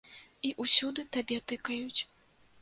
[0.47, 2.01] І ўсюды табе тыкаюць.